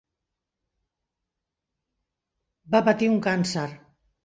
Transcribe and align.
Va 2.77 2.83
patir 2.91 3.13
un 3.13 3.23
càncer. 3.31 3.71